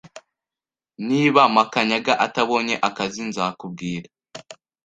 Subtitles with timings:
[1.07, 4.07] Niba Makanyaga atabonye akazi, nzakubwira.